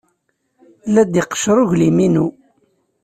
La 0.93 1.03
d-iqeccer 1.03 1.57
uglim-inu. 1.63 2.27